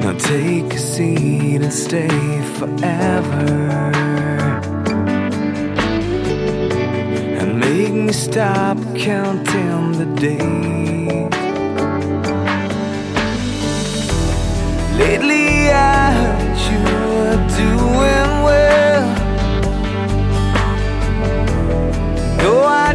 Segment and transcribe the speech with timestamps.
[0.00, 3.92] Now take a seat and stay forever.
[7.40, 11.05] And make me stop counting the days.
[15.72, 16.80] I heard you
[17.14, 19.06] were doing well.
[22.38, 22.92] No, I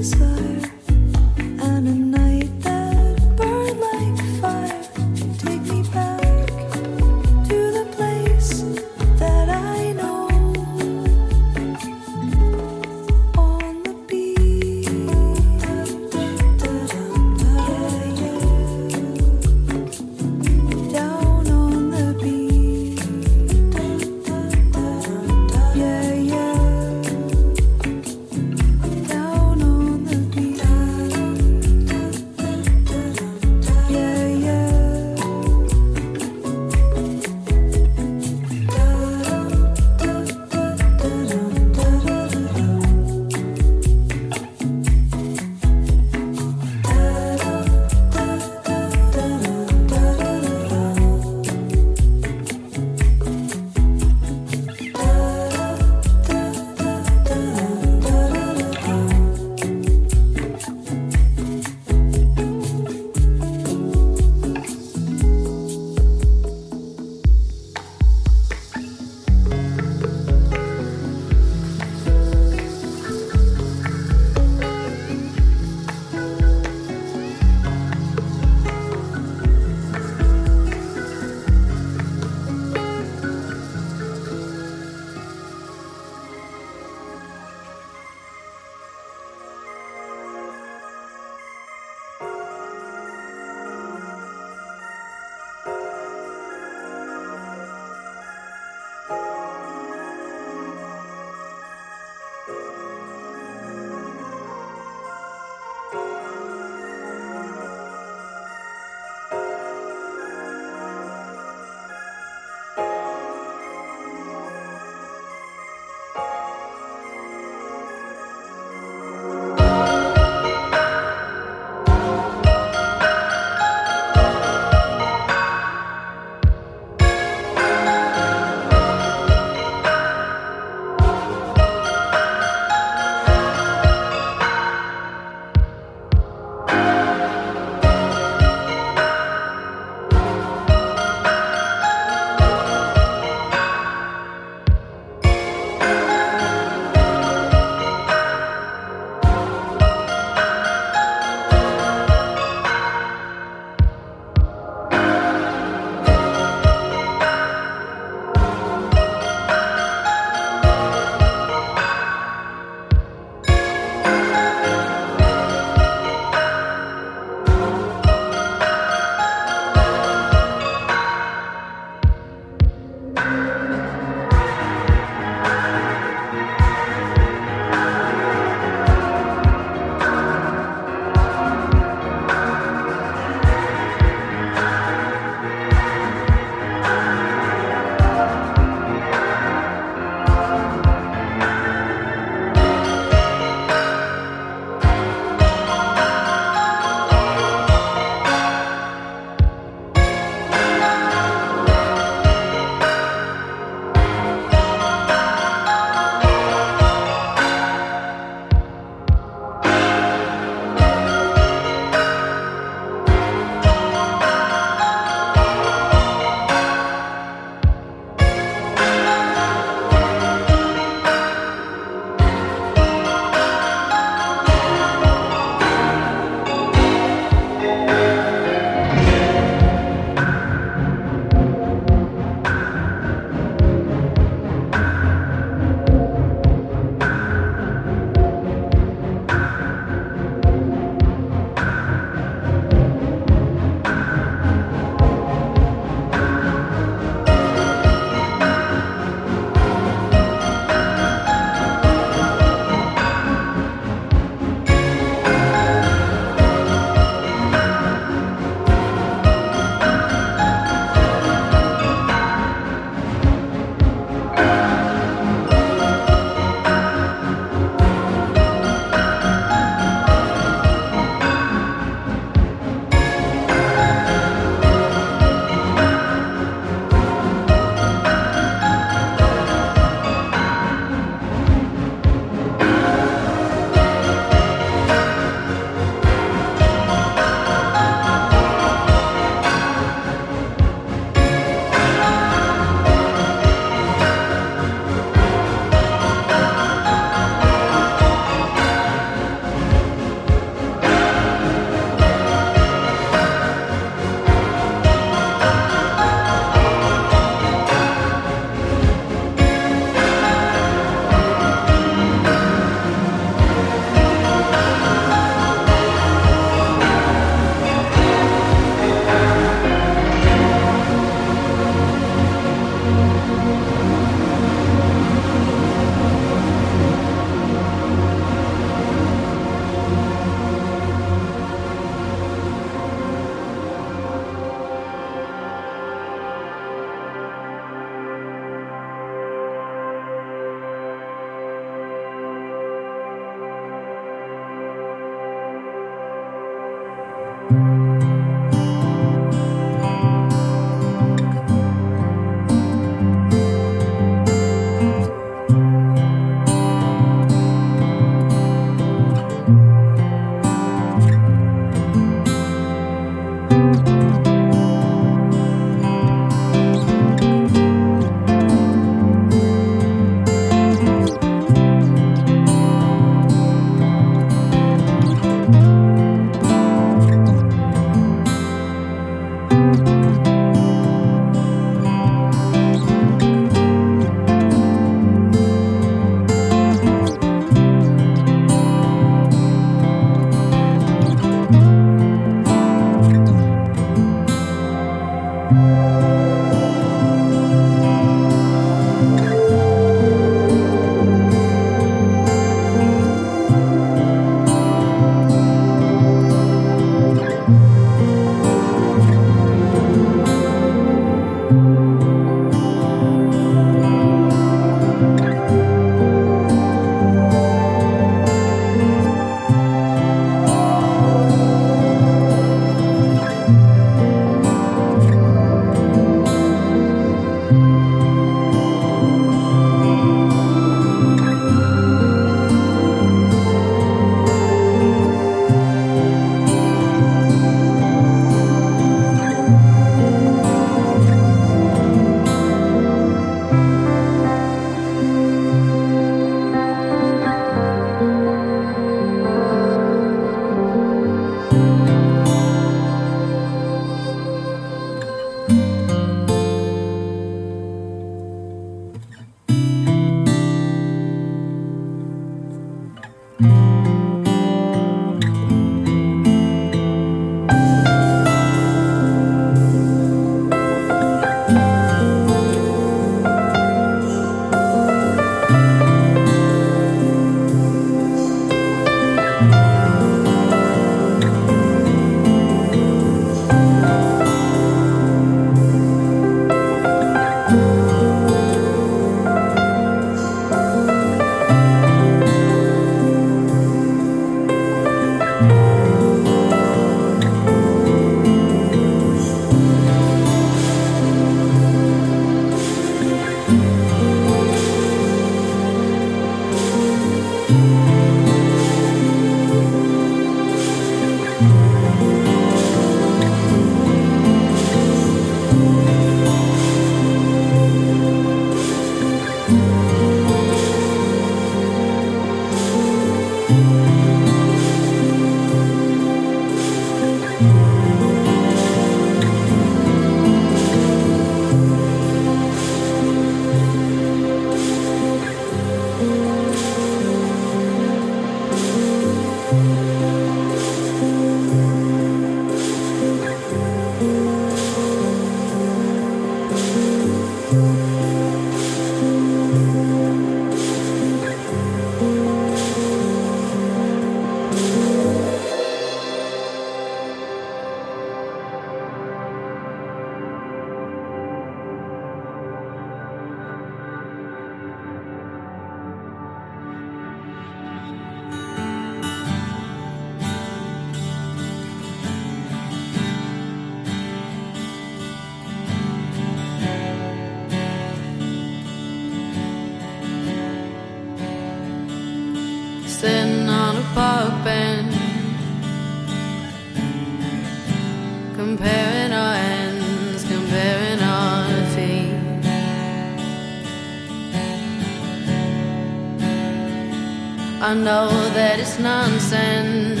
[597.68, 600.00] I know that it's nonsense,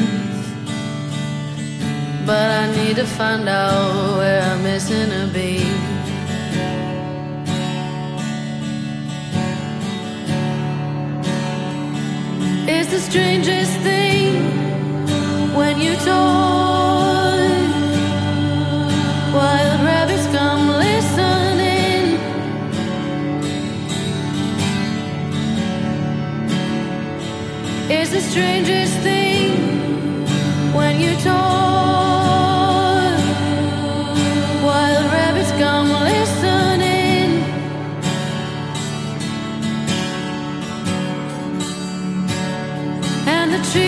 [2.24, 5.66] but I need to find out where I'm missing a beat.
[12.66, 13.57] It's a stranger.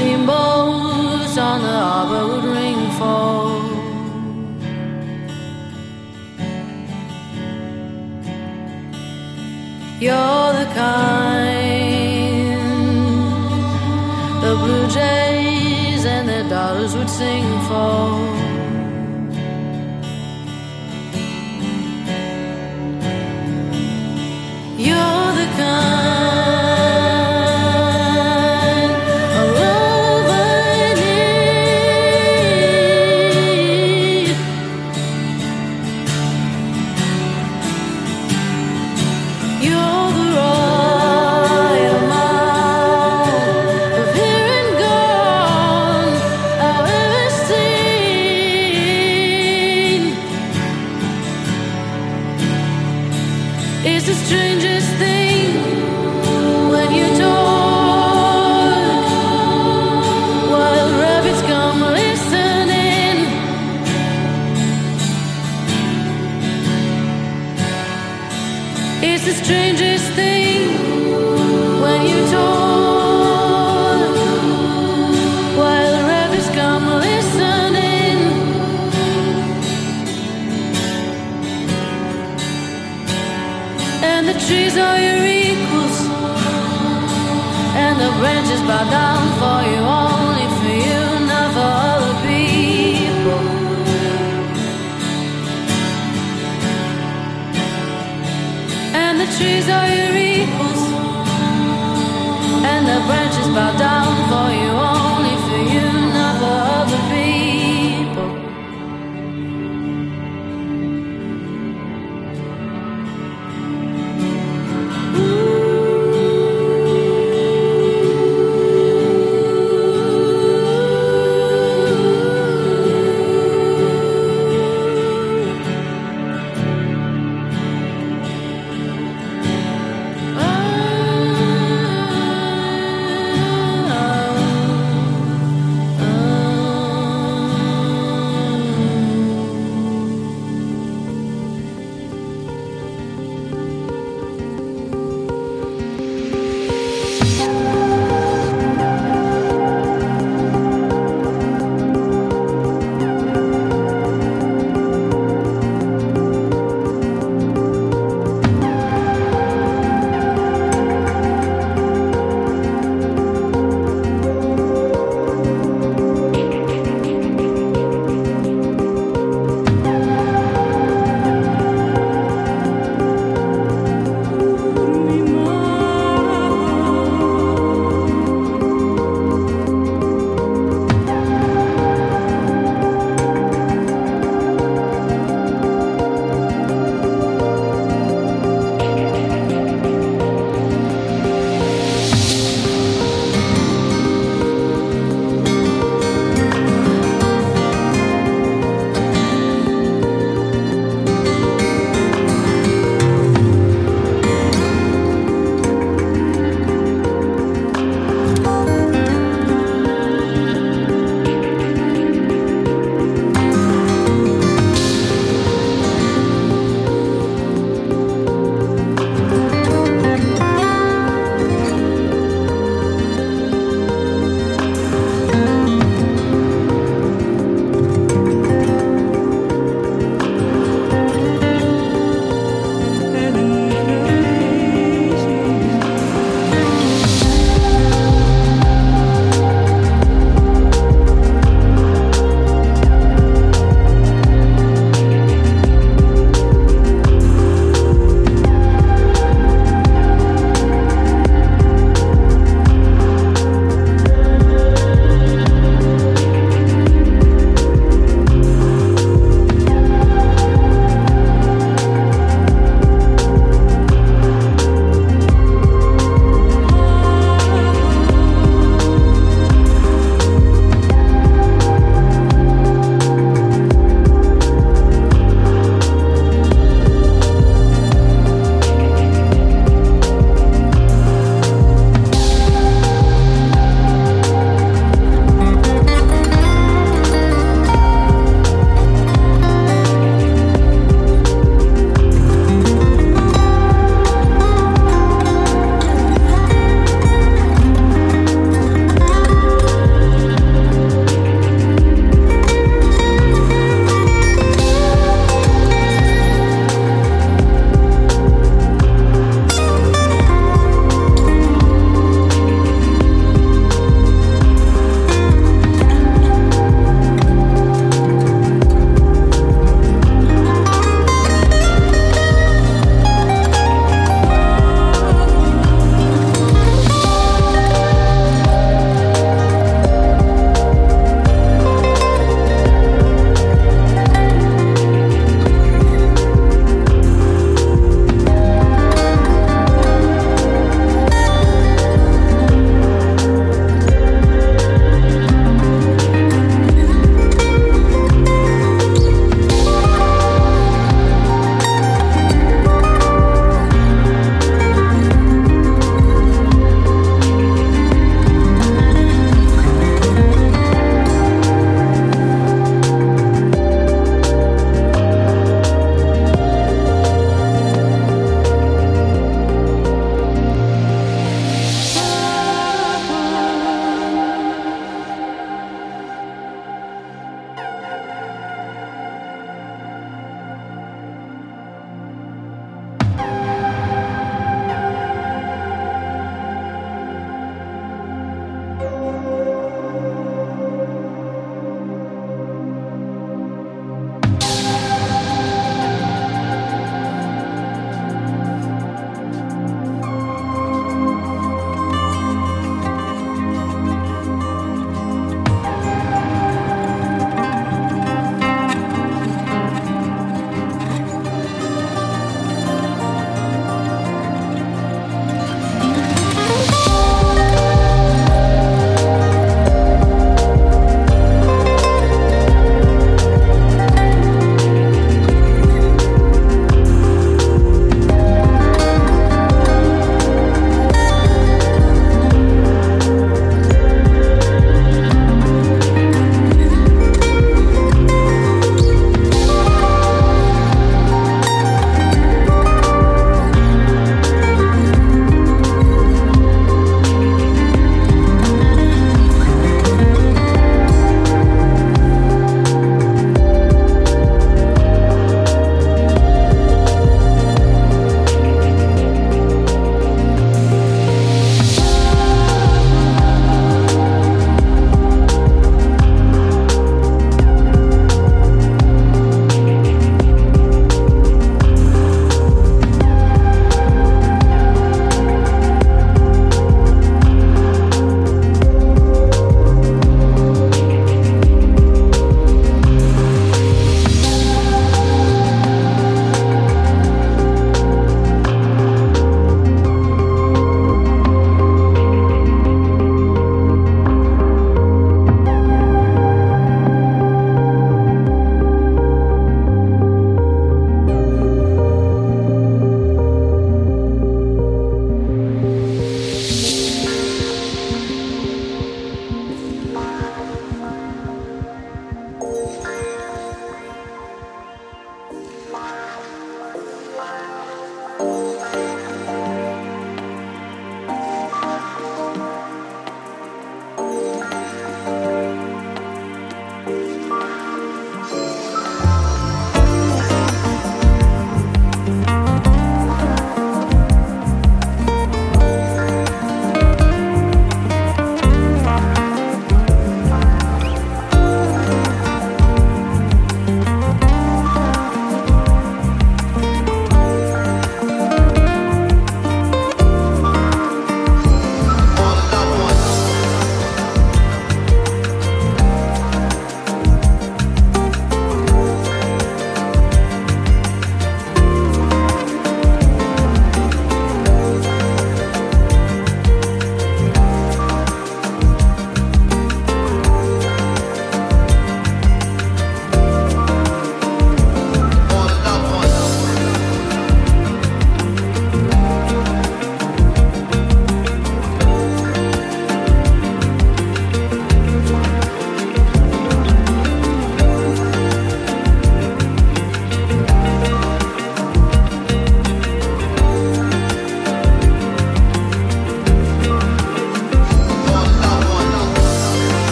[0.00, 3.36] Steam on the harbor would ring for.
[10.00, 11.50] You're the kind
[14.42, 18.00] the blue jays and their daughters would sing for.
[24.78, 26.39] You're the kind.